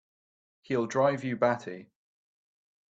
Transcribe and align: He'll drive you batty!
He'll 0.63 0.87
drive 0.87 1.23
you 1.23 1.37
batty! 1.37 1.91